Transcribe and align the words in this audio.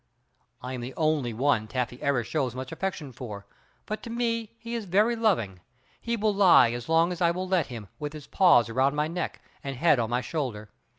I 0.63 0.73
am 0.73 0.81
the 0.81 0.95
only 0.97 1.31
one 1.31 1.67
Taffy 1.67 2.01
ever 2.01 2.23
shows 2.23 2.55
much 2.55 2.71
affection 2.71 3.11
for, 3.11 3.45
but 3.85 4.01
to 4.01 4.09
me 4.09 4.55
he 4.57 4.73
is 4.73 4.85
very 4.85 5.15
loving. 5.15 5.59
He 6.01 6.17
will 6.17 6.33
lie 6.33 6.71
as 6.71 6.89
long 6.89 7.11
as 7.11 7.21
I 7.21 7.29
will 7.29 7.47
let 7.47 7.67
him 7.67 7.87
with 7.99 8.13
his 8.13 8.25
paws 8.25 8.67
about 8.67 8.95
my 8.95 9.07
neck, 9.07 9.43
and 9.63 9.75
head 9.75 9.99
on 9.99 10.09
my 10.09 10.21
shoulder. 10.21 10.71